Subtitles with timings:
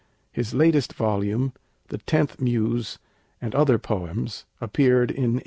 [0.33, 1.53] His latest volume,
[1.89, 2.97] 'The Tenth Muse
[3.39, 5.39] and Other Poems,' appeared in 1895.